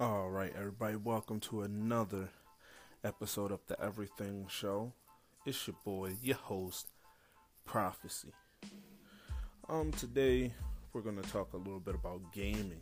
[0.00, 2.28] All right, everybody, welcome to another
[3.02, 4.92] episode of the Everything Show.
[5.44, 6.86] It's your boy, your host,
[7.64, 8.32] Prophecy.
[9.68, 10.52] Um, today
[10.92, 12.80] we're gonna talk a little bit about gaming.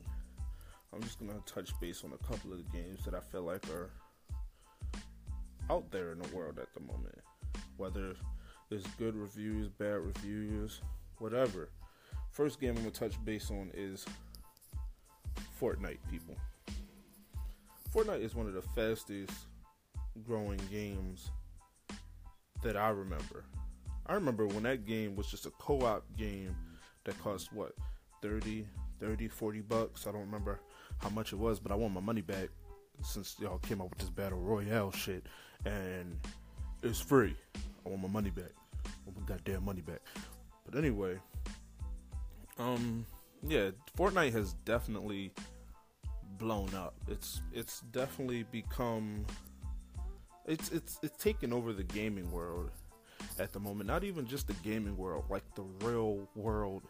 [0.92, 3.67] I'm just gonna touch base on a couple of the games that I feel like
[3.71, 3.88] are
[5.71, 7.19] out there in the world at the moment.
[7.78, 8.14] Whether
[8.69, 10.83] there's good reviews, bad reviews,
[11.17, 11.71] whatever.
[12.30, 14.04] First game I'm gonna touch base on is
[15.58, 16.37] Fortnite, people.
[17.96, 19.32] Fortnite is one of the fastest
[20.27, 21.30] growing games
[22.62, 23.45] that I remember.
[24.06, 26.55] I remember when that game was just a co-op game
[27.05, 27.72] that cost what
[28.20, 28.66] 30,
[29.00, 30.06] 30, 40 bucks.
[30.06, 30.60] I don't remember
[30.98, 32.50] how much it was, but I want my money back
[33.00, 35.24] since y'all came up with this battle royale shit
[35.64, 36.19] and
[36.83, 37.34] it's free.
[37.86, 38.52] I want my money back.
[38.84, 40.02] I want my goddamn money back.
[40.66, 41.19] But anyway,
[42.58, 43.06] um
[43.42, 45.33] yeah, Fortnite has definitely
[46.38, 46.95] blown up.
[47.08, 49.24] It's it's definitely become
[50.47, 52.70] it's it's it's taken over the gaming world
[53.38, 53.86] at the moment.
[53.86, 56.83] Not even just the gaming world, like the real world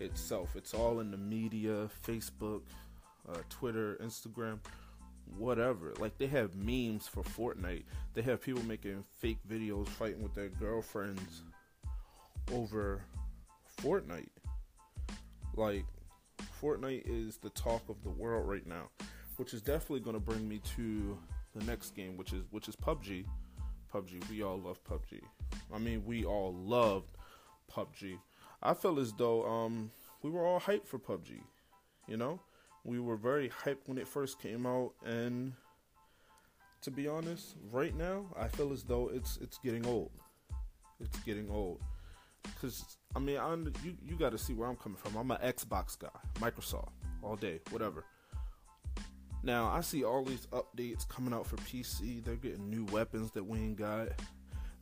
[0.00, 0.56] itself.
[0.56, 2.62] It's all in the media, Facebook,
[3.28, 4.58] uh, Twitter, Instagram,
[5.36, 5.94] whatever.
[5.98, 7.84] Like they have memes for Fortnite.
[8.14, 11.42] They have people making fake videos fighting with their girlfriends
[12.52, 13.02] over
[13.82, 14.28] Fortnite.
[15.56, 15.84] Like
[16.60, 18.90] Fortnite is the talk of the world right now,
[19.36, 21.18] which is definitely going to bring me to
[21.54, 23.24] the next game, which is which is PUBG.
[23.92, 25.20] PUBG, we all love PUBG.
[25.72, 27.16] I mean, we all loved
[27.72, 28.18] PUBG.
[28.62, 29.90] I feel as though um,
[30.22, 31.40] we were all hyped for PUBG.
[32.06, 32.40] You know,
[32.84, 35.52] we were very hyped when it first came out, and
[36.82, 40.10] to be honest, right now I feel as though it's it's getting old.
[41.00, 41.80] It's getting old
[42.42, 45.16] because I mean, I, you you got to see where I'm coming from.
[45.16, 46.90] I'm an Xbox guy, Microsoft
[47.22, 48.04] all day, whatever.
[49.42, 52.24] Now I see all these updates coming out for PC.
[52.24, 54.08] They're getting new weapons that we ain't got.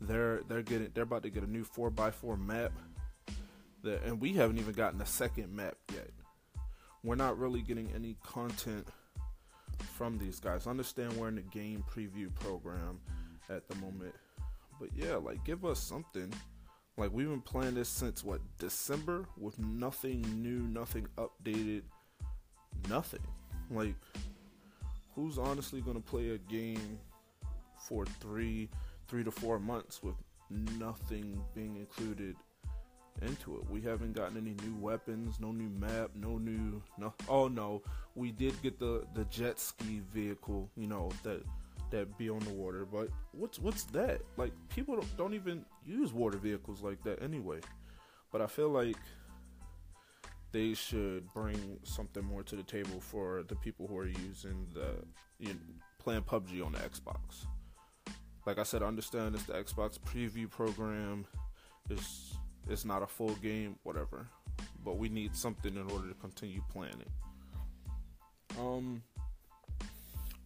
[0.00, 2.72] They're they're getting they're about to get a new four x four map.
[3.82, 6.10] That and we haven't even gotten a second map yet.
[7.04, 8.88] We're not really getting any content
[9.94, 10.66] from these guys.
[10.66, 12.98] I understand we're in the game preview program
[13.48, 14.14] at the moment,
[14.80, 16.32] but yeah, like give us something
[16.96, 21.82] like we've been playing this since what December with nothing new, nothing updated,
[22.88, 23.20] nothing.
[23.70, 23.94] Like
[25.14, 26.98] who's honestly gonna play a game
[27.78, 28.68] for three,
[29.08, 30.14] three to four months with
[30.78, 32.36] nothing being included
[33.22, 33.70] into it?
[33.70, 37.12] We haven't gotten any new weapons, no new map, no new no.
[37.28, 37.82] Oh no,
[38.14, 40.70] we did get the the jet ski vehicle.
[40.76, 41.42] You know that
[41.90, 42.84] that be on the water.
[42.84, 44.20] But what's what's that?
[44.36, 47.60] Like people don't, don't even use water vehicles like that anyway.
[48.32, 48.96] But I feel like
[50.52, 54.94] they should bring something more to the table for the people who are using the
[55.38, 55.60] you know,
[55.98, 57.46] playing PUBG on the Xbox.
[58.46, 61.26] Like I said, I understand it's the Xbox preview program.
[61.90, 62.36] It's
[62.68, 64.26] it's not a full game, whatever.
[64.84, 68.58] But we need something in order to continue playing it.
[68.58, 69.02] Um,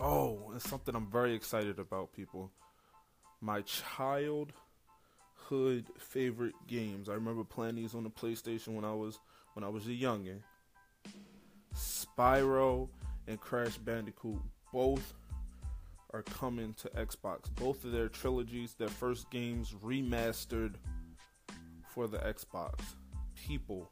[0.02, 2.50] Oh, it's something I'm very excited about, people.
[3.42, 3.60] My
[5.50, 7.08] childhood favorite games.
[7.08, 9.18] I remember playing these on the PlayStation when I was
[9.54, 10.38] when I was a youngin.
[11.74, 12.88] Spyro
[13.26, 14.40] and Crash Bandicoot
[14.72, 15.14] both
[16.12, 17.54] are coming to Xbox.
[17.54, 20.74] Both of their trilogies, their first games remastered
[21.88, 22.80] for the Xbox.
[23.34, 23.90] People,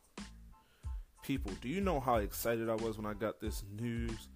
[1.23, 4.29] people, do you know how excited I was when I got this news?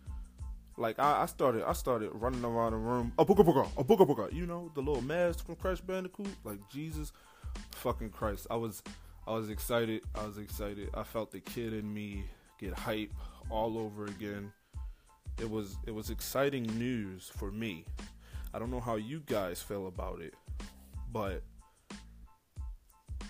[0.83, 3.13] Like I, I, started, I started running around the room.
[3.17, 4.33] A booga booga, a booga booga.
[4.33, 6.27] You know the little mask from Crash Bandicoot.
[6.43, 7.13] Like Jesus,
[7.71, 8.49] fucking Christ!
[8.51, 8.83] I was,
[9.25, 10.03] I was excited.
[10.17, 10.91] I was excited.
[10.93, 12.25] I felt the kid in me
[12.59, 13.13] get hype
[13.49, 14.53] all over again.
[15.41, 17.85] It was, it was exciting news for me.
[18.53, 20.35] I don't know how you guys feel about it,
[21.13, 21.45] but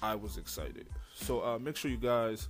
[0.03, 0.89] I was excited.
[1.15, 2.49] So uh, make sure you guys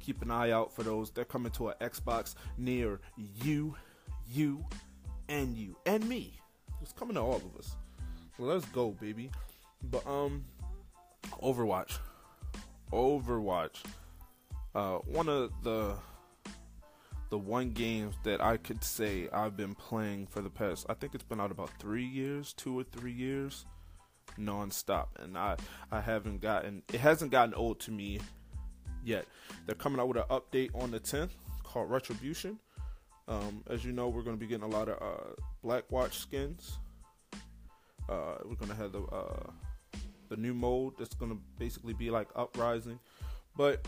[0.00, 1.12] keep an eye out for those.
[1.12, 3.76] They're coming to an Xbox near you
[4.30, 4.64] you,
[5.28, 6.34] and you, and me.
[6.82, 7.76] It's coming to all of us.
[8.36, 9.30] So let's go, baby.
[9.82, 10.44] But um,
[11.42, 11.98] Overwatch,
[12.92, 13.76] Overwatch.
[14.74, 15.94] Uh, one of the
[17.30, 20.86] the one games that I could say I've been playing for the past.
[20.88, 23.66] I think it's been out about three years, two or three years,
[24.38, 25.56] nonstop, and I
[25.90, 28.20] I haven't gotten it hasn't gotten old to me
[29.04, 29.26] yet.
[29.66, 31.30] They're coming out with an update on the 10th
[31.62, 32.58] called Retribution.
[33.30, 35.30] Um, as you know, we're going to be getting a lot of uh,
[35.62, 36.78] Black Watch skins.
[38.08, 39.50] Uh, we're going to have the uh,
[40.28, 42.98] the new mode that's going to basically be like Uprising,
[43.56, 43.86] but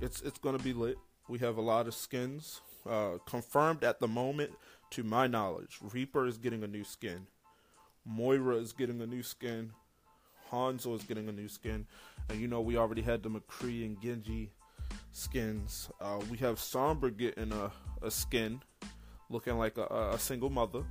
[0.00, 0.98] it's it's going to be lit.
[1.28, 2.60] We have a lot of skins.
[2.84, 4.50] Uh, confirmed at the moment,
[4.90, 7.28] to my knowledge, Reaper is getting a new skin.
[8.04, 9.70] Moira is getting a new skin.
[10.50, 11.86] Hanzo is getting a new skin.
[12.28, 14.50] And you know, we already had the McCree and Genji
[15.12, 15.90] skins.
[16.00, 17.70] Uh, we have Sombra getting a,
[18.02, 18.60] a skin
[19.30, 20.84] looking like a, a single mother.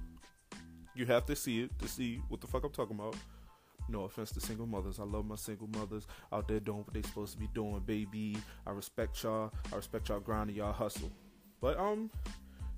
[0.96, 3.16] You have to see it to see what the fuck I'm talking about.
[3.90, 5.00] No offense to single mothers.
[5.00, 8.38] I love my single mothers out there doing what they supposed to be doing, baby.
[8.66, 9.52] I respect y'all.
[9.72, 11.12] I respect y'all grind grinding, y'all hustle.
[11.60, 12.10] But um,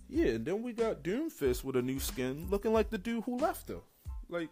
[0.10, 0.28] yeah.
[0.28, 3.70] And then we got Doomfist with a new skin, looking like the dude who left
[3.70, 3.80] her.
[4.30, 4.50] Like,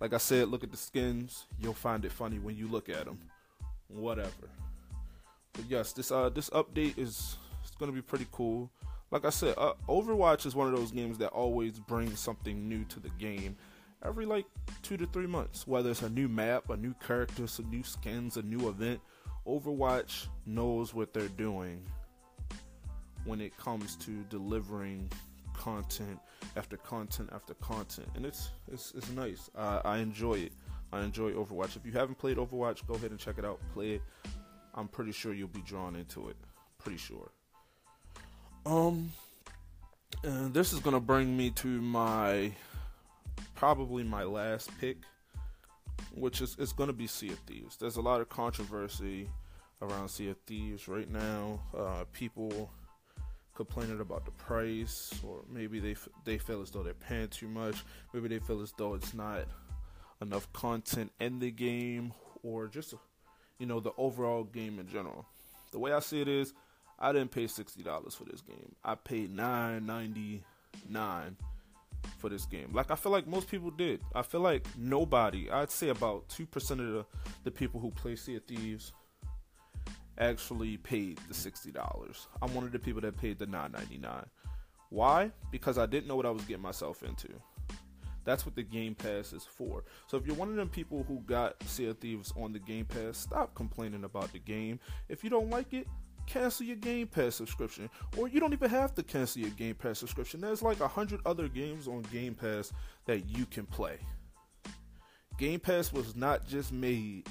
[0.00, 1.46] like I said, look at the skins.
[1.60, 3.18] You'll find it funny when you look at them.
[3.88, 4.50] Whatever.
[5.58, 8.70] But yes, this uh this update is it's gonna be pretty cool.
[9.10, 12.84] Like I said, uh, Overwatch is one of those games that always brings something new
[12.84, 13.56] to the game
[14.04, 14.46] every like
[14.82, 15.66] two to three months.
[15.66, 19.00] Whether it's a new map, a new character, some new skins, a new event,
[19.48, 21.82] Overwatch knows what they're doing
[23.24, 25.10] when it comes to delivering
[25.54, 26.20] content
[26.56, 29.50] after content after content, and it's it's it's nice.
[29.56, 30.52] Uh, I enjoy it.
[30.92, 31.76] I enjoy Overwatch.
[31.76, 33.58] If you haven't played Overwatch, go ahead and check it out.
[33.74, 34.02] Play it.
[34.74, 36.36] I'm pretty sure you'll be drawn into it.
[36.78, 37.30] Pretty sure.
[38.66, 39.12] Um,
[40.22, 42.52] and this is gonna bring me to my
[43.54, 44.98] probably my last pick,
[46.14, 47.76] which is it's gonna be Sea of Thieves.
[47.76, 49.28] There's a lot of controversy
[49.82, 51.60] around Sea of Thieves right now.
[51.76, 52.70] Uh, people
[53.54, 57.84] complaining about the price, or maybe they they feel as though they're paying too much.
[58.12, 59.46] Maybe they feel as though it's not
[60.20, 62.12] enough content in the game,
[62.42, 62.94] or just
[63.58, 65.26] you know the overall game in general.
[65.72, 66.54] The way I see it is,
[66.98, 68.74] I didn't pay sixty dollars for this game.
[68.84, 70.42] I paid nine ninety
[70.88, 71.36] nine
[72.18, 72.70] for this game.
[72.72, 74.00] Like I feel like most people did.
[74.14, 75.50] I feel like nobody.
[75.50, 77.06] I'd say about two percent of the,
[77.44, 78.92] the people who play Sea of Thieves
[80.18, 82.26] actually paid the sixty dollars.
[82.42, 84.26] I'm one of the people that paid the nine ninety nine.
[84.90, 85.30] Why?
[85.50, 87.28] Because I didn't know what I was getting myself into.
[88.28, 89.84] That's what the Game Pass is for.
[90.06, 92.84] So if you're one of them people who got Sea of Thieves on the Game
[92.84, 94.78] Pass, stop complaining about the game.
[95.08, 95.86] If you don't like it,
[96.26, 97.88] cancel your Game Pass subscription.
[98.18, 100.42] Or you don't even have to cancel your Game Pass subscription.
[100.42, 102.70] There's like a hundred other games on Game Pass
[103.06, 103.96] that you can play.
[105.38, 107.26] Game Pass was not just made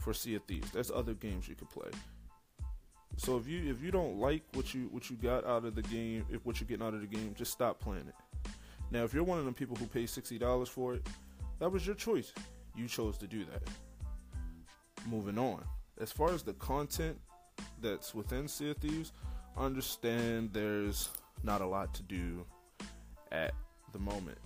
[0.00, 0.68] for Sea of Thieves.
[0.72, 1.92] There's other games you can play.
[3.18, 5.82] So if you if you don't like what you what you got out of the
[5.82, 8.14] game, if what you're getting out of the game, just stop playing it.
[8.94, 11.04] Now, if you're one of them people who pay sixty dollars for it,
[11.58, 12.32] that was your choice.
[12.76, 13.62] You chose to do that.
[15.08, 15.64] Moving on.
[16.00, 17.18] As far as the content
[17.82, 19.10] that's within Sea of Thieves,
[19.56, 21.08] understand there's
[21.42, 22.46] not a lot to do
[23.32, 23.52] at
[23.92, 24.38] the moment.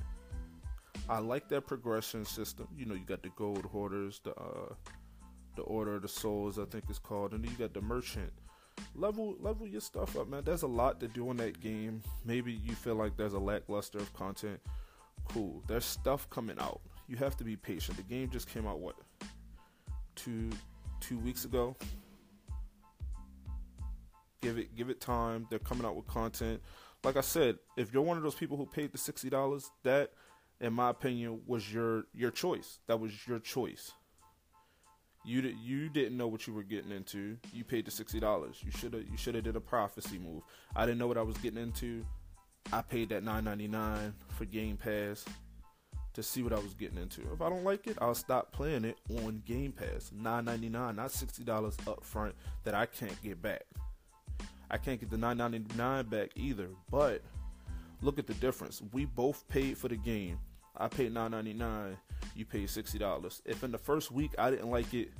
[1.10, 2.68] I like that progression system.
[2.74, 4.72] You know, you got the gold hoarders, the uh,
[5.56, 8.32] the order of the souls, I think it's called, and then you got the merchant.
[8.94, 10.42] Level level your stuff up, man.
[10.44, 12.02] There's a lot to do in that game.
[12.24, 14.60] Maybe you feel like there's a lackluster of content.
[15.24, 15.62] Cool.
[15.66, 16.80] There's stuff coming out.
[17.06, 17.96] You have to be patient.
[17.96, 18.96] The game just came out what
[20.14, 20.50] two
[21.00, 21.76] two weeks ago.
[24.40, 25.46] Give it give it time.
[25.50, 26.60] They're coming out with content.
[27.04, 30.10] Like I said, if you're one of those people who paid the sixty dollars, that,
[30.60, 32.80] in my opinion, was your your choice.
[32.88, 33.92] That was your choice.
[35.28, 37.36] You you didn't know what you were getting into.
[37.52, 38.62] You paid the sixty dollars.
[38.64, 40.42] You should have you should have did a prophecy move.
[40.74, 42.04] I didn't know what I was getting into.
[42.72, 45.26] I paid that nine ninety nine for Game Pass
[46.14, 47.20] to see what I was getting into.
[47.32, 50.10] If I don't like it, I'll stop playing it on Game Pass.
[50.14, 53.64] Nine ninety nine, not sixty dollars up front that I can't get back.
[54.70, 56.68] I can't get the 9.99 back either.
[56.90, 57.22] But
[58.02, 58.82] look at the difference.
[58.92, 60.38] We both paid for the game.
[60.78, 61.96] I paid 9.99.
[62.34, 63.42] You paid sixty dollars.
[63.44, 65.10] If in the first week I didn't like it,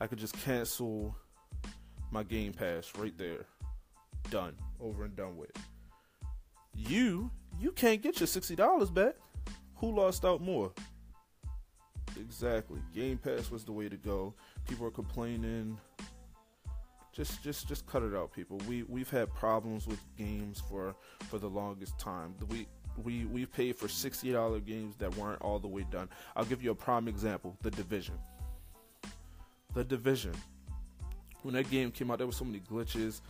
[0.00, 1.14] I could just cancel
[2.10, 3.46] my Game Pass right there.
[4.30, 4.56] Done.
[4.80, 5.52] Over and done with.
[6.74, 9.14] You you can't get your sixty dollars back.
[9.76, 10.72] Who lost out more?
[12.16, 12.80] Exactly.
[12.92, 14.34] Game Pass was the way to go.
[14.66, 15.78] People are complaining
[17.18, 20.94] just just just cut it out people we we've had problems with games for
[21.28, 22.64] for the longest time we
[23.04, 26.08] we we paid for $60 games that weren't all the way done.
[26.36, 28.18] I'll give you a prime example the division.
[29.74, 30.32] The division.
[31.42, 33.20] When that game came out there were so many glitches.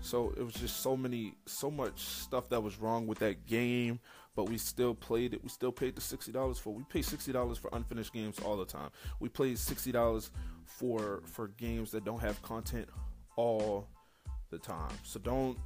[0.00, 4.00] So it was just so many so much stuff that was wrong with that game
[4.38, 5.42] but we still played it.
[5.42, 8.90] We still paid the $60 for we pay $60 for unfinished games all the time.
[9.18, 10.30] We played $60
[10.64, 12.88] for for games that don't have content
[13.34, 13.88] all
[14.50, 14.92] the time.
[15.02, 15.58] So don't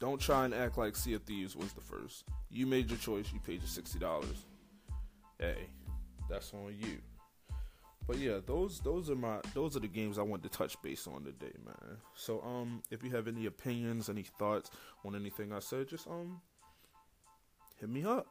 [0.00, 2.24] don't try and act like Sea of Thieves was the first.
[2.50, 3.32] You made your choice.
[3.32, 4.44] You paid your sixty dollars.
[5.38, 5.68] Hey,
[6.28, 6.98] that's on you.
[8.06, 11.06] but yeah, those those are my those are the games I want to touch base
[11.06, 11.98] on today, man.
[12.14, 14.70] So um, if you have any opinions, any thoughts
[15.04, 16.40] on anything I said, just um,
[17.80, 18.26] hit me up.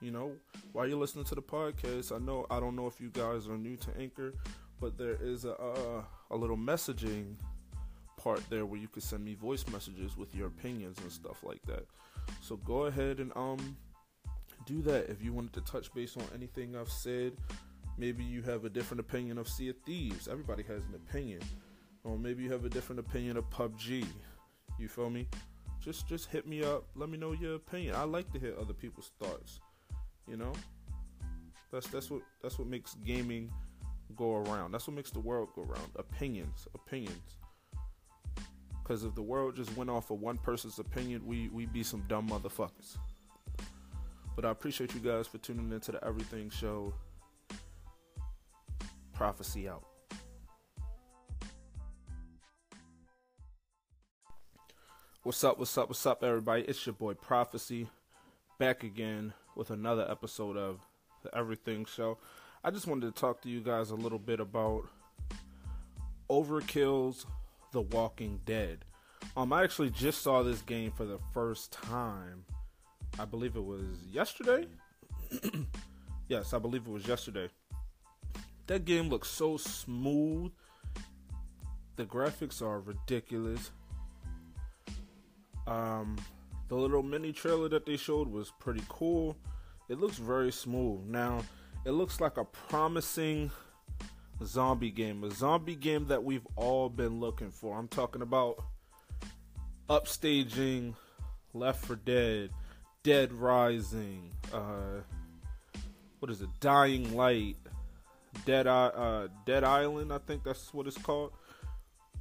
[0.00, 0.32] You know,
[0.72, 3.58] while you're listening to the podcast, I know I don't know if you guys are
[3.58, 4.34] new to Anchor,
[4.80, 7.34] but there is a uh, a little messaging
[8.18, 11.62] part there where you can send me voice messages with your opinions and stuff like
[11.62, 11.86] that.
[12.42, 13.76] So go ahead and um
[14.66, 17.32] do that if you wanted to touch base on anything I've said.
[17.96, 20.28] Maybe you have a different opinion of Sea of Thieves.
[20.28, 21.40] Everybody has an opinion.
[22.04, 24.06] Or maybe you have a different opinion of PUBG.
[24.78, 25.26] You feel me?
[25.80, 26.84] Just just hit me up.
[26.94, 27.94] Let me know your opinion.
[27.96, 29.60] I like to hear other people's thoughts.
[30.28, 30.52] You know?
[31.72, 33.50] That's that's what that's what makes gaming
[34.16, 34.72] go around.
[34.72, 35.90] That's what makes the world go around.
[35.96, 37.36] Opinions, opinions.
[38.88, 42.02] Because if the world just went off of one person's opinion, we we be some
[42.08, 42.96] dumb motherfuckers.
[44.34, 46.94] But I appreciate you guys for tuning into the Everything Show.
[49.12, 49.84] Prophecy out.
[55.22, 56.62] What's up, what's up, what's up, everybody?
[56.62, 57.90] It's your boy Prophecy
[58.58, 60.80] back again with another episode of
[61.22, 62.16] the Everything Show.
[62.64, 64.84] I just wanted to talk to you guys a little bit about
[66.30, 67.26] Overkill's
[67.72, 68.84] The Walking Dead.
[69.36, 72.44] Um, I actually just saw this game for the first time.
[73.18, 74.66] I believe it was yesterday.
[76.28, 77.48] yes, I believe it was yesterday.
[78.66, 80.52] That game looks so smooth.
[81.96, 83.70] The graphics are ridiculous.
[85.66, 86.16] Um,
[86.68, 89.36] the little mini trailer that they showed was pretty cool.
[89.88, 91.06] It looks very smooth.
[91.06, 91.42] Now,
[91.84, 93.50] it looks like a promising
[94.44, 97.76] zombie game, a zombie game that we've all been looking for.
[97.76, 98.62] I'm talking about
[99.88, 100.94] upstaging
[101.54, 102.50] Left 4 Dead,
[103.02, 105.00] Dead Rising, uh,
[106.18, 107.56] what is it, Dying Light,
[108.44, 111.32] Dead uh, Dead Island, I think that's what it's called.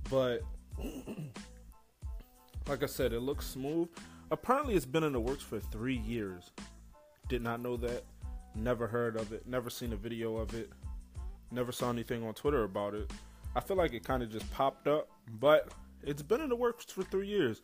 [0.10, 0.42] But
[2.68, 3.90] like I said, it looks smooth.
[4.32, 6.52] Apparently, it's been in the works for three years.
[7.28, 8.04] Did not know that.
[8.56, 9.46] Never heard of it.
[9.46, 10.72] Never seen a video of it.
[11.52, 13.12] Never saw anything on Twitter about it.
[13.56, 15.74] I feel like it kind of just popped up, but
[16.04, 17.62] it's been in the works for three years.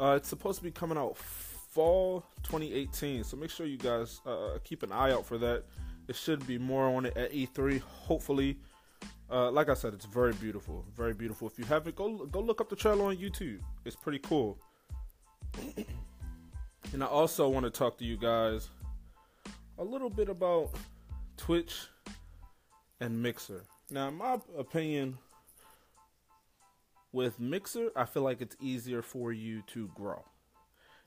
[0.00, 4.58] Uh, it's supposed to be coming out fall 2018, so make sure you guys uh,
[4.64, 5.64] keep an eye out for that.
[6.08, 7.80] It should be more on it at E3.
[7.80, 8.58] Hopefully,
[9.30, 11.48] uh, like I said, it's very beautiful, very beautiful.
[11.48, 13.60] If you haven't, go go look up the trailer on YouTube.
[13.84, 14.58] It's pretty cool.
[16.92, 18.70] and I also want to talk to you guys
[19.78, 20.70] a little bit about
[21.36, 21.88] Twitch
[23.00, 23.64] and Mixer.
[23.90, 25.18] Now, in my opinion,
[27.12, 30.24] with Mixer, I feel like it's easier for you to grow.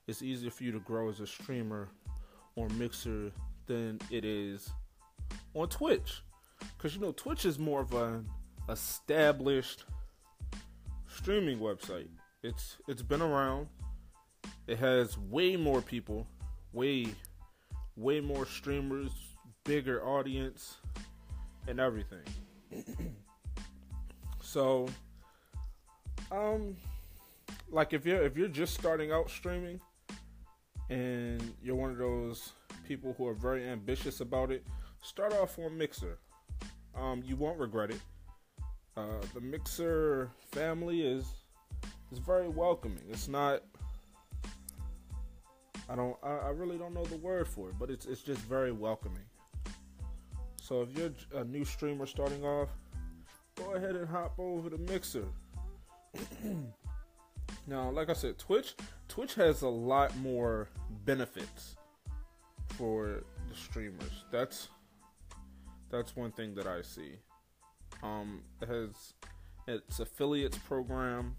[0.08, 1.90] It's easier for you to grow as a streamer
[2.56, 3.32] on Mixer
[3.66, 4.70] than it is
[5.54, 6.22] on Twitch.
[6.78, 8.28] Because, you know, Twitch is more of an
[8.70, 9.86] established
[11.08, 12.08] streaming website.
[12.44, 13.68] It's it's been around.
[14.68, 16.28] It has way more people,
[16.72, 17.08] way
[17.96, 19.12] way more streamers,
[19.64, 20.78] bigger audience,
[21.68, 22.24] and everything.
[24.42, 24.88] so,
[26.32, 26.76] um,
[27.70, 29.80] like if you're if you're just starting out streaming,
[30.90, 32.54] and you're one of those
[32.88, 34.66] people who are very ambitious about it,
[35.02, 36.18] start off on Mixer.
[36.96, 38.02] Um, you won't regret it.
[38.96, 41.26] Uh, the Mixer family is
[42.12, 43.04] is very welcoming.
[43.10, 43.62] It's not
[45.90, 46.18] I don't.
[46.22, 49.24] I, I really don't know the word for it, but it's it's just very welcoming.
[50.68, 52.68] So if you're a new streamer starting off,
[53.56, 55.24] go ahead and hop over to Mixer.
[57.68, 58.76] now, like I said, Twitch
[59.08, 60.68] Twitch has a lot more
[61.06, 61.78] benefits
[62.76, 64.26] for the streamers.
[64.30, 64.68] That's
[65.90, 67.14] that's one thing that I see.
[68.04, 69.14] Um, it has
[69.68, 71.38] its affiliates program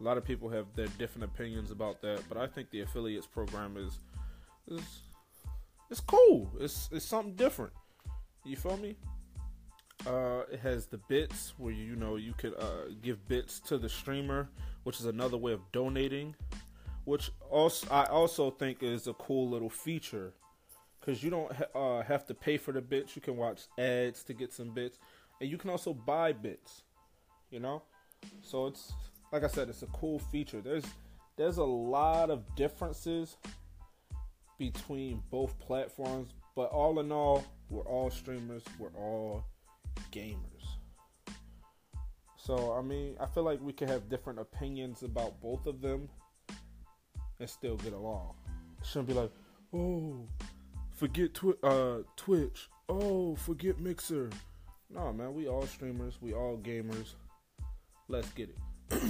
[0.00, 3.26] a lot of people have their different opinions about that, but I think the affiliates
[3.26, 4.00] program is
[4.66, 5.00] is
[5.90, 6.50] it's cool.
[6.58, 7.74] It's it's something different.
[8.44, 8.96] You feel me?
[10.06, 13.88] Uh, it has the bits where you know you could uh, give bits to the
[13.88, 14.48] streamer,
[14.84, 16.34] which is another way of donating.
[17.04, 20.32] Which also I also think is a cool little feature
[20.98, 23.14] because you don't ha- uh, have to pay for the bits.
[23.14, 24.98] You can watch ads to get some bits,
[25.40, 26.82] and you can also buy bits.
[27.50, 27.82] You know,
[28.42, 28.92] so it's
[29.32, 30.60] like I said, it's a cool feature.
[30.60, 30.84] There's
[31.36, 33.36] there's a lot of differences
[34.58, 39.44] between both platforms, but all in all, we're all streamers, we're all
[40.12, 40.36] gamers.
[42.36, 46.08] So I mean, I feel like we could have different opinions about both of them
[47.38, 48.34] and still get along.
[48.82, 49.30] Shouldn't be like,
[49.74, 50.26] oh,
[50.92, 52.68] forget twi- uh, Twitch.
[52.88, 54.30] Oh, forget Mixer.
[54.92, 57.14] No, man, we all streamers, we all gamers.
[58.08, 58.58] Let's get it.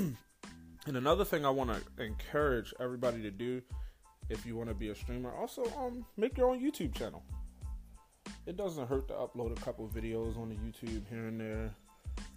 [0.87, 3.62] and another thing I want to encourage everybody to do
[4.29, 7.23] if you want to be a streamer, also um make your own YouTube channel.
[8.47, 11.70] It doesn't hurt to upload a couple videos on the YouTube here and there.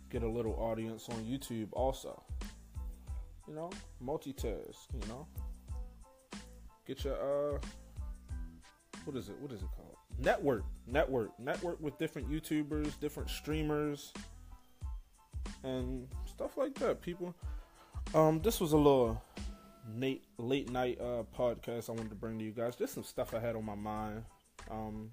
[0.09, 2.21] Get a little audience on YouTube also.
[3.47, 3.69] You know,
[4.03, 5.27] multitask, you know.
[6.85, 7.59] Get your uh
[9.05, 9.35] what is it?
[9.39, 9.97] What is it called?
[10.19, 10.63] Network.
[10.87, 11.37] Network.
[11.39, 14.13] Network with different YouTubers, different streamers,
[15.63, 17.33] and stuff like that, people.
[18.13, 19.21] Um, this was a little
[19.97, 22.75] late late night uh podcast I wanted to bring to you guys.
[22.75, 24.23] Just some stuff I had on my mind.
[24.69, 25.11] Um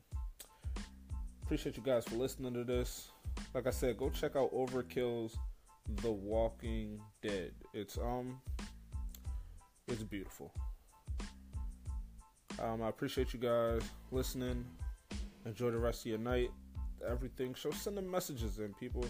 [1.50, 3.10] appreciate you guys for listening to this.
[3.54, 5.36] Like I said, go check out Overkill's
[5.96, 7.50] The Walking Dead.
[7.74, 8.40] It's um
[9.88, 10.54] it's beautiful.
[12.62, 14.64] Um, I appreciate you guys listening.
[15.44, 16.52] Enjoy the rest of your night.
[17.04, 17.56] Everything.
[17.56, 19.04] So send the messages in, people.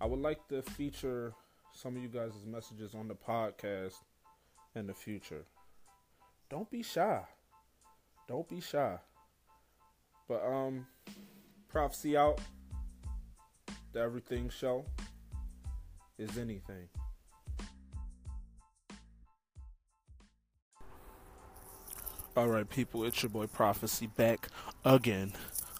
[0.00, 1.34] I would like to feature
[1.74, 3.96] some of you guys' messages on the podcast
[4.74, 5.44] in the future.
[6.48, 7.20] Don't be shy.
[8.26, 8.96] Don't be shy.
[10.26, 10.86] But um
[11.74, 12.38] prophecy out.
[13.92, 14.86] The everything show
[16.18, 16.88] is anything.
[22.36, 24.50] All right, people, it's your boy Prophecy back
[24.84, 25.32] again,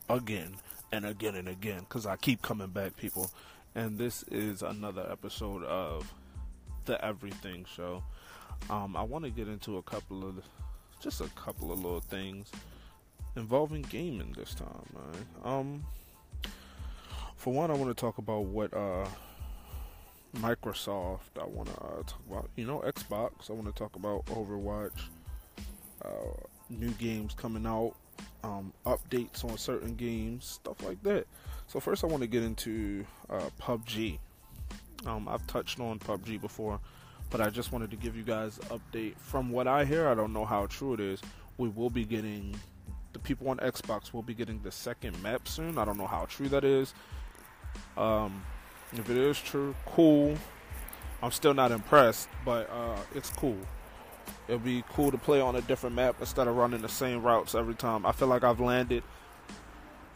[0.08, 0.56] again,
[0.90, 3.30] and again and again because I keep coming back, people.
[3.76, 6.12] And this is another episode of
[6.86, 8.02] the Everything Show.
[8.68, 10.42] Um, I want to get into a couple of,
[11.00, 12.50] just a couple of little things
[13.36, 15.26] involving gaming this time, man.
[15.44, 15.84] Um,
[17.36, 19.06] for one, I want to talk about what uh,
[20.36, 21.38] Microsoft.
[21.40, 23.50] I want to uh, talk about, you know, Xbox.
[23.50, 25.08] I want to talk about Overwatch
[26.04, 26.08] uh,
[26.70, 27.94] new games coming out,
[28.42, 31.26] um, updates on certain games, stuff like that.
[31.66, 34.18] So first, I want to get into uh, PUBG.
[35.06, 36.80] Um, I've touched on PUBG before,
[37.30, 39.16] but I just wanted to give you guys an update.
[39.18, 41.20] From what I hear, I don't know how true it is.
[41.58, 42.56] We will be getting
[43.14, 45.78] the people on Xbox will be getting the second map soon.
[45.78, 46.92] I don't know how true that is.
[47.96, 48.44] Um,
[48.92, 50.36] if it is true, cool.
[51.22, 53.56] I'm still not impressed, but uh, it's cool.
[54.46, 57.54] It'll be cool to play on a different map instead of running the same routes
[57.54, 58.04] every time.
[58.04, 59.02] I feel like I've landed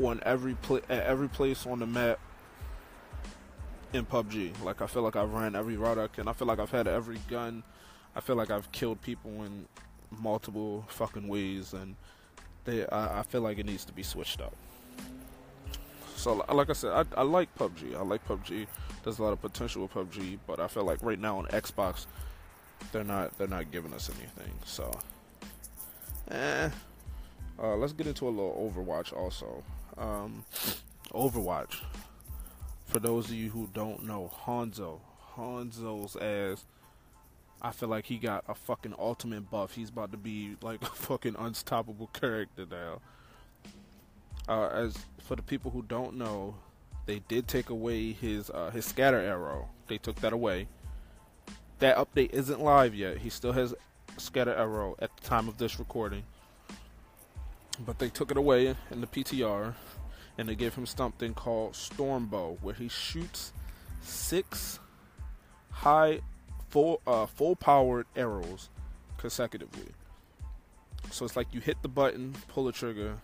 [0.00, 0.56] on every
[0.88, 2.20] at every place on the map
[3.92, 4.62] in PUBG.
[4.62, 6.28] Like I feel like I've ran every route I can.
[6.28, 7.62] I feel like I've had every gun.
[8.14, 9.66] I feel like I've killed people in
[10.10, 11.96] multiple fucking ways, and
[12.68, 12.86] they.
[12.86, 14.54] I, I feel like it needs to be switched up.
[16.16, 17.96] So, like I said, I, I like PUBG.
[17.96, 18.66] I like PUBG.
[19.04, 22.06] There's a lot of potential with PUBG, but I feel like right now on Xbox,
[22.92, 24.52] they're not they're not giving us anything.
[24.64, 24.98] So,
[26.30, 26.70] eh.
[27.60, 29.64] Uh, let's get into a little Overwatch also.
[29.96, 30.44] Um,
[31.12, 31.80] Overwatch.
[32.84, 35.00] For those of you who don't know, Hanzo,
[35.36, 36.64] Hanzo's ass.
[37.60, 39.74] I feel like he got a fucking ultimate buff.
[39.74, 43.00] He's about to be like a fucking unstoppable character now.
[44.48, 46.54] Uh, as for the people who don't know,
[47.06, 49.68] they did take away his uh, his scatter arrow.
[49.88, 50.68] They took that away
[51.78, 53.18] that update isn't live yet.
[53.18, 53.74] He still has
[54.16, 56.24] scatter arrow at the time of this recording.
[57.84, 59.74] But they took it away in the PTR
[60.36, 63.52] and they gave him something called Stormbow, where he shoots
[64.02, 64.78] six
[65.70, 66.20] high
[66.68, 68.70] full uh, full powered arrows
[69.16, 69.92] consecutively.
[71.10, 73.16] So it's like you hit the button, pull the trigger,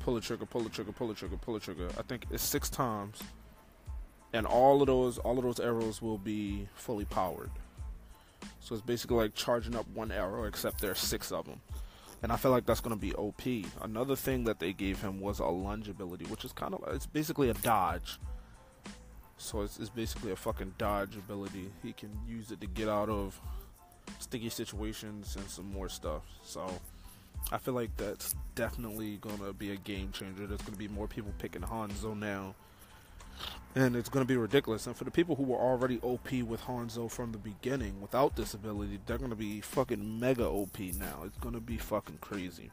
[0.00, 1.88] pull the trigger, pull the trigger, pull the trigger, pull the trigger.
[1.98, 3.22] I think it's six times
[4.32, 7.50] and all of those all of those arrows will be fully powered.
[8.60, 11.60] So it's basically like charging up one arrow, except there's six of them.
[12.22, 13.42] And I feel like that's going to be OP.
[13.82, 17.06] Another thing that they gave him was a lunge ability, which is kind of it's
[17.06, 18.18] basically a dodge.
[19.42, 21.70] So it's, it's basically a fucking dodge ability.
[21.82, 23.40] He can use it to get out of
[24.18, 26.22] sticky situations and some more stuff.
[26.44, 26.70] So
[27.50, 30.46] I feel like that's definitely gonna be a game changer.
[30.46, 32.54] There's gonna be more people picking Hanzo now
[33.74, 34.86] and it's going to be ridiculous.
[34.86, 38.54] And for the people who were already OP with Hanzo from the beginning without this
[38.54, 41.22] ability, they're going to be fucking mega OP now.
[41.24, 42.70] It's going to be fucking crazy.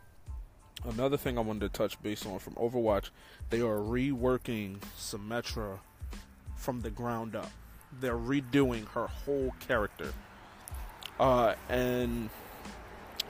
[0.86, 3.10] Another thing I wanted to touch base on from Overwatch,
[3.50, 5.80] they are reworking Symmetra
[6.60, 7.52] from the ground up.
[8.00, 10.14] They're redoing her whole character.
[11.20, 12.30] Uh, and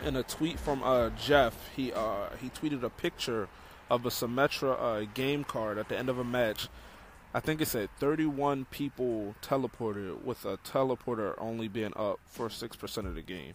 [0.05, 3.47] in a tweet from uh, Jeff, he uh, he tweeted a picture
[3.89, 6.67] of a Symmetra uh, game card at the end of a match
[7.31, 12.97] I think it said 31 people teleported with a teleporter only being up for 6%
[13.05, 13.53] of the game.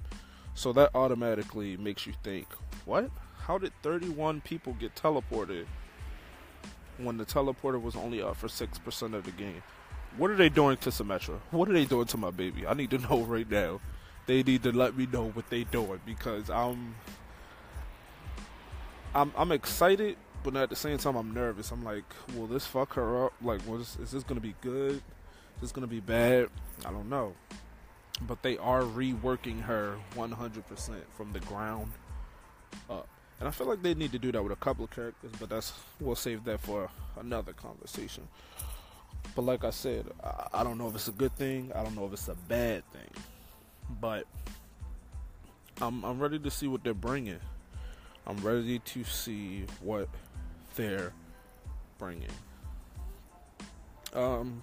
[0.54, 2.46] So that automatically makes you think,
[2.84, 3.10] what?
[3.36, 5.66] How did 31 people get teleported
[6.98, 9.62] when the teleporter was only up for six percent of the game.
[10.16, 11.38] What are they doing to Symmetra?
[11.50, 12.66] What are they doing to my baby?
[12.66, 13.80] I need to know right now.
[14.26, 16.94] They need to let me know what they doing because I'm
[19.14, 21.70] I'm I'm excited, but at the same time I'm nervous.
[21.70, 22.04] I'm like,
[22.34, 23.32] will this fuck her up?
[23.42, 24.94] Like, was is this gonna be good?
[24.94, 26.48] Is this gonna be bad?
[26.84, 27.34] I don't know.
[28.22, 31.90] But they are reworking her 100% from the ground
[32.88, 33.08] up.
[33.40, 35.48] And I feel like they need to do that with a couple of characters, but
[35.48, 38.28] that's we'll save that for another conversation.
[39.34, 41.72] But like I said, I, I don't know if it's a good thing.
[41.74, 43.10] I don't know if it's a bad thing.
[44.00, 44.26] But
[45.80, 47.40] I'm I'm ready to see what they're bringing.
[48.26, 50.08] I'm ready to see what
[50.76, 51.12] they're
[51.98, 52.30] bringing.
[54.14, 54.62] Um,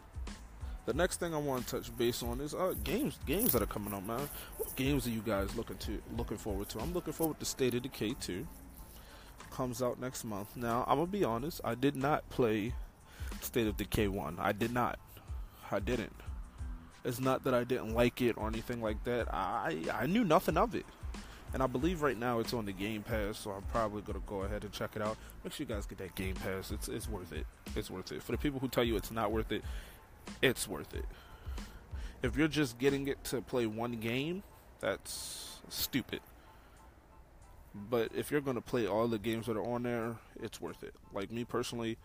[0.85, 3.67] the next thing I want to touch base on is uh games games that are
[3.67, 4.27] coming out, man.
[4.57, 6.79] What games are you guys looking to looking forward to?
[6.79, 8.47] I'm looking forward to State of Decay 2.
[9.51, 10.55] Comes out next month.
[10.55, 12.73] Now I'm gonna be honest, I did not play
[13.41, 14.37] State of Decay 1.
[14.39, 14.97] I did not.
[15.69, 16.15] I didn't.
[17.03, 19.27] It's not that I didn't like it or anything like that.
[19.33, 20.85] I I knew nothing of it.
[21.53, 24.43] And I believe right now it's on the Game Pass, so I'm probably gonna go
[24.43, 25.17] ahead and check it out.
[25.43, 26.71] Make sure you guys get that Game Pass.
[26.71, 27.45] It's it's worth it.
[27.75, 28.23] It's worth it.
[28.23, 29.63] For the people who tell you it's not worth it,
[30.41, 31.05] it's worth it.
[32.23, 34.43] If you're just getting it to play one game,
[34.79, 36.21] that's stupid.
[37.73, 40.93] But if you're gonna play all the games that are on there, it's worth it.
[41.13, 41.97] Like me personally,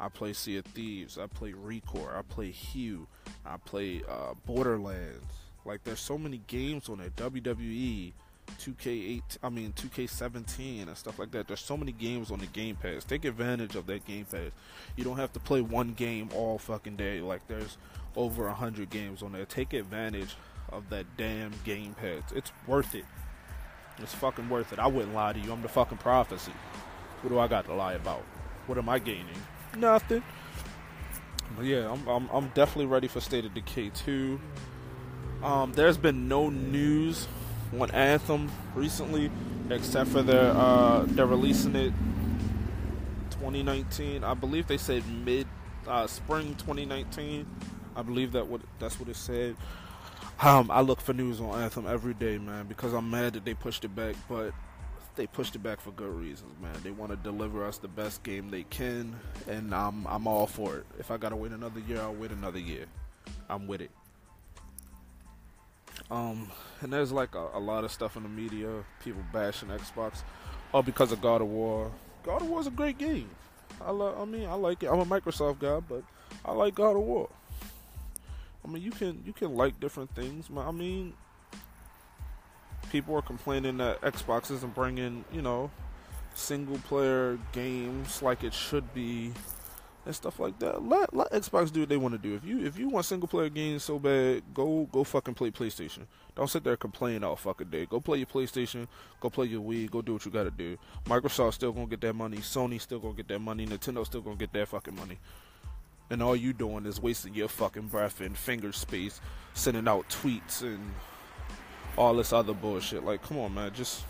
[0.00, 3.06] I play Sea of Thieves, I play Recore, I play Hue,
[3.44, 5.32] I play uh, Borderlands.
[5.64, 7.10] Like there's so many games on there.
[7.10, 8.12] WWE,
[8.58, 11.48] 2K8, I mean 2K17 and stuff like that.
[11.48, 13.04] There's so many games on the Game Pass.
[13.04, 14.50] Take advantage of that Game Pass.
[14.96, 17.20] You don't have to play one game all fucking day.
[17.20, 17.76] Like there's
[18.14, 19.46] over a hundred games on there.
[19.46, 20.36] Take advantage
[20.70, 22.30] of that damn Game Pass.
[22.34, 23.04] It's worth it.
[24.00, 24.78] It's fucking worth it.
[24.78, 25.52] I wouldn't lie to you.
[25.52, 26.52] I'm the fucking prophecy.
[27.22, 28.22] What do I got to lie about?
[28.66, 29.26] What am I gaining?
[29.76, 30.22] Nothing.
[31.56, 34.40] But yeah, I'm, I'm, I'm definitely ready for State of Decay 2.
[35.42, 37.26] Um, there's been no news
[37.78, 39.30] on Anthem recently,
[39.70, 41.92] except for their uh, they're releasing it
[43.30, 44.24] 2019.
[44.24, 45.46] I believe they said mid
[45.86, 47.46] uh, spring 2019.
[47.96, 49.56] I believe that what that's what it said.
[50.40, 53.54] Um, I look for news on Anthem every day, man, because I'm mad that they
[53.54, 54.52] pushed it back, but
[55.16, 56.76] they pushed it back for good reasons, man.
[56.84, 59.16] They want to deliver us the best game they can,
[59.48, 60.86] and I'm I'm all for it.
[60.96, 62.86] If I gotta wait another year, I'll wait another year.
[63.50, 63.90] I'm with it.
[66.08, 70.22] Um, and there's like a, a lot of stuff in the media, people bashing Xbox,
[70.72, 71.90] all because of God of War.
[72.22, 73.28] God of War is a great game.
[73.84, 74.20] I love.
[74.20, 74.86] I mean, I like it.
[74.86, 76.04] I'm a Microsoft guy, but
[76.44, 77.28] I like God of War.
[78.64, 80.48] I mean, you can you can like different things.
[80.56, 81.14] I mean,
[82.90, 85.70] people are complaining that Xbox isn't bringing you know
[86.34, 89.32] single player games like it should be
[90.06, 90.82] and stuff like that.
[90.86, 92.34] Let let Xbox do what they want to do.
[92.34, 96.06] If you if you want single player games so bad, go go fucking play PlayStation.
[96.34, 97.86] Don't sit there complaining all fucking day.
[97.86, 98.86] Go play your PlayStation.
[99.20, 99.90] Go play your Wii.
[99.90, 100.78] Go do what you got to do.
[101.06, 102.38] Microsoft still gonna get that money.
[102.38, 103.66] Sony still gonna get that money.
[103.66, 105.18] Nintendo still gonna get that fucking money
[106.10, 109.20] and all you doing is wasting your fucking breath and finger space
[109.54, 110.92] sending out tweets and
[111.96, 113.04] all this other bullshit.
[113.04, 114.04] Like, come on, man, just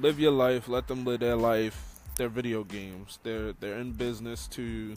[0.00, 0.68] live your life.
[0.68, 2.00] Let them live their life.
[2.16, 3.18] They're video games.
[3.22, 4.96] They're they're in business to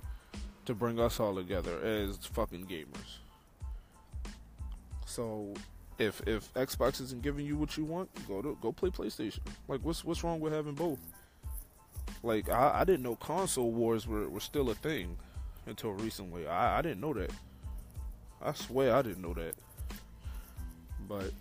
[0.66, 3.20] to bring us all together as fucking gamers.
[5.06, 5.54] So,
[5.98, 9.40] if if Xbox isn't giving you what you want, go to go play PlayStation.
[9.68, 11.00] Like, what's what's wrong with having both?
[12.24, 15.16] Like, I, I didn't know console wars were, were still a thing
[15.66, 16.48] until recently.
[16.48, 17.32] I, I didn't know that.
[18.42, 19.56] I swear I didn't know that.
[21.08, 21.32] But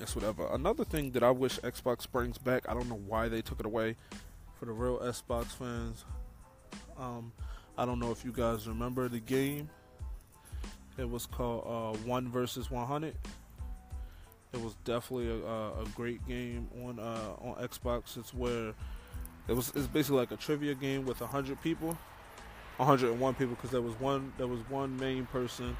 [0.00, 0.46] it's whatever.
[0.52, 3.66] Another thing that I wish Xbox brings back, I don't know why they took it
[3.66, 3.96] away
[4.58, 6.04] for the real Xbox fans.
[6.98, 7.32] Um,
[7.76, 9.68] I don't know if you guys remember the game.
[10.96, 13.14] It was called uh, One versus 100.
[14.52, 18.16] It was definitely a, a great game on uh, on Xbox.
[18.16, 18.72] It's where
[19.46, 19.70] it was.
[19.76, 21.96] It's basically like a trivia game with hundred people
[22.78, 25.76] 101 people because there was one there was one main person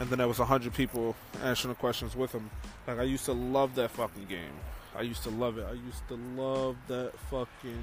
[0.00, 2.50] and then there was 100 people answering the questions with him.
[2.86, 4.54] Like i used to love that fucking game.
[4.96, 5.66] I used to love it.
[5.68, 7.82] I used to love that fucking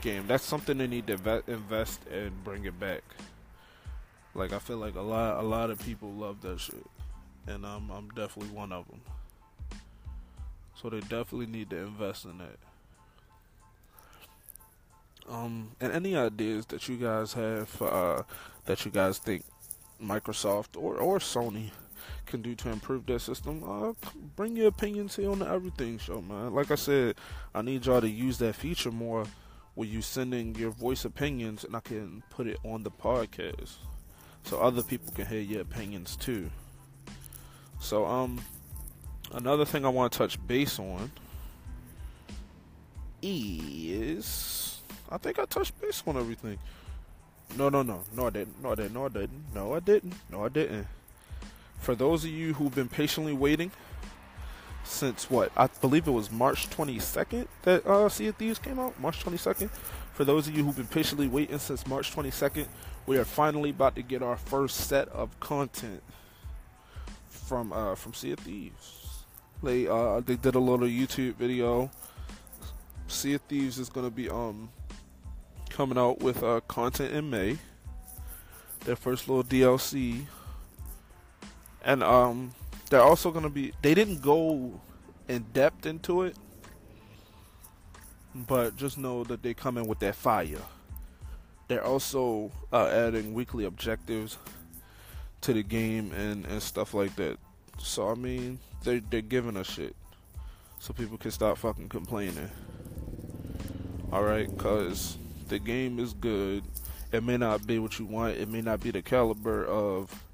[0.00, 0.26] game.
[0.26, 3.02] That's something they need to invest and bring it back.
[4.34, 6.84] Like i feel like a lot a lot of people love that shit
[7.46, 9.00] and i'm i'm definitely one of them
[10.74, 12.58] so they definitely need to invest in that
[15.28, 18.22] um, and any ideas that you guys have uh,
[18.66, 19.44] that you guys think
[20.02, 21.70] Microsoft or, or Sony
[22.26, 23.92] can do to improve their system, uh,
[24.36, 26.54] bring your opinions here on the Everything Show, man.
[26.54, 27.16] Like I said,
[27.54, 29.24] I need y'all to use that feature more
[29.74, 33.74] where you send in your voice opinions and I can put it on the podcast
[34.44, 36.50] so other people can hear your opinions too.
[37.80, 38.40] So um
[39.32, 41.10] another thing I want to touch base on
[43.20, 44.73] is
[45.10, 46.58] I think I touched base on everything.
[47.56, 48.62] No, no, no, no, I didn't.
[48.62, 48.94] No, I didn't.
[48.94, 49.54] No, I didn't.
[49.54, 50.14] No, I didn't.
[50.30, 50.86] No, I didn't.
[51.78, 53.70] For those of you who've been patiently waiting
[54.84, 58.98] since what I believe it was March 22nd that uh, Sea of Thieves came out.
[59.00, 59.70] March 22nd.
[60.12, 62.66] For those of you who've been patiently waiting since March 22nd,
[63.06, 66.02] we are finally about to get our first set of content
[67.28, 69.24] from uh, from Sea of Thieves.
[69.62, 71.90] They uh, they did a little YouTube video.
[73.08, 74.70] Sea of Thieves is gonna be um
[75.74, 77.58] coming out with uh, content in May.
[78.84, 80.24] Their first little DLC,
[81.84, 82.54] and um
[82.90, 83.72] they're also gonna be.
[83.82, 84.80] They didn't go
[85.26, 86.36] in depth into it,
[88.34, 90.62] but just know that they come in with that fire.
[91.66, 94.38] They're also uh, adding weekly objectives
[95.40, 97.38] to the game and, and stuff like that.
[97.78, 99.96] So I mean, they they're giving us shit,
[100.78, 102.50] so people can stop fucking complaining.
[104.12, 105.16] All right, cause
[105.48, 106.64] the game is good.
[107.12, 108.36] It may not be what you want.
[108.36, 110.24] It may not be the caliber of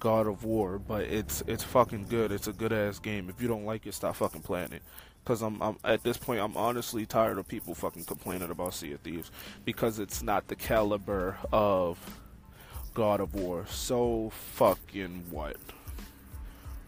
[0.00, 2.32] God of War, but it's it's fucking good.
[2.32, 3.28] It's a good ass game.
[3.28, 4.82] If you don't like it, stop fucking playing it.
[5.24, 8.92] Cause I'm, I'm at this point, I'm honestly tired of people fucking complaining about Sea
[8.92, 9.30] of Thieves
[9.66, 11.98] because it's not the caliber of
[12.94, 13.66] God of War.
[13.68, 15.56] So fucking what?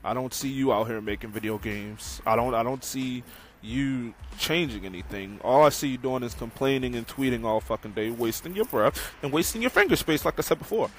[0.02, 2.22] I don't see you out here making video games.
[2.24, 3.22] I don't I don't see
[3.62, 5.40] you changing anything.
[5.42, 9.14] All I see you doing is complaining and tweeting all fucking day, wasting your breath
[9.22, 10.90] and wasting your finger space like I said before.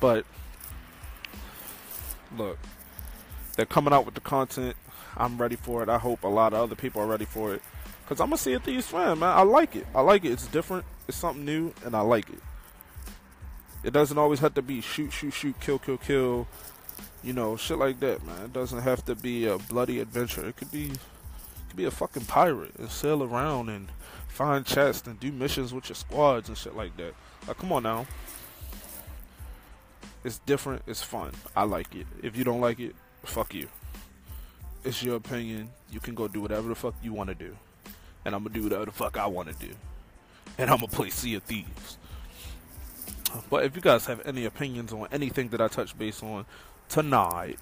[0.00, 0.24] But
[2.36, 2.58] look,
[3.56, 4.76] they're coming out with the content.
[5.16, 5.88] I'm ready for it.
[5.88, 7.62] I hope a lot of other people are ready for it.
[8.06, 9.36] Cause I'm a Sea of Thieves fan, man.
[9.36, 9.86] I like it.
[9.94, 10.32] I like it.
[10.32, 10.86] It's different.
[11.08, 12.38] It's something new, and I like it.
[13.84, 16.48] It doesn't always have to be shoot, shoot, shoot, kill, kill, kill.
[17.22, 18.46] You know, shit like that, man.
[18.46, 20.48] It doesn't have to be a bloody adventure.
[20.48, 20.98] It could be, it
[21.68, 23.88] could be a fucking pirate and sail around and
[24.28, 27.14] find chests and do missions with your squads and shit like that.
[27.46, 28.06] Like, come on now.
[30.24, 30.82] It's different.
[30.86, 31.32] It's fun.
[31.56, 32.06] I like it.
[32.22, 33.68] If you don't like it, fuck you.
[34.84, 35.70] It's your opinion.
[35.90, 37.56] You can go do whatever the fuck you want to do
[38.28, 39.72] and I'm gonna do whatever the fuck I want to do,
[40.58, 41.96] and I'm gonna play Sea of Thieves.
[43.48, 46.44] But if you guys have any opinions on anything that I touch base on
[46.90, 47.58] tonight,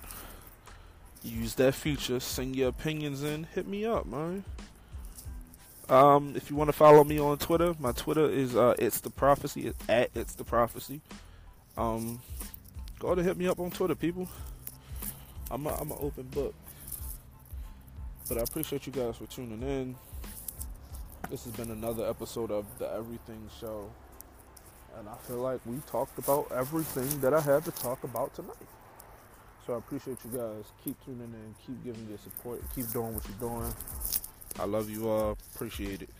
[1.26, 4.44] use that feature, send your opinions in, hit me up, man.
[5.88, 9.10] Um, if you want to follow me on Twitter, my Twitter is uh, it's the
[9.10, 11.00] prophecy it's at it's the prophecy.
[11.76, 12.20] Um,
[12.98, 14.28] go ahead and hit me up on Twitter, people.
[15.50, 16.54] I'm a, I'm an open book.
[18.28, 19.94] But I appreciate you guys for tuning in.
[21.30, 23.88] This has been another episode of the Everything Show.
[24.98, 28.56] And I feel like we talked about everything that I had to talk about tonight.
[29.66, 30.64] So I appreciate you guys.
[30.84, 33.74] Keep tuning in, keep giving your support, keep doing what you're doing.
[34.60, 35.36] I love you all.
[35.54, 36.10] Appreciate it.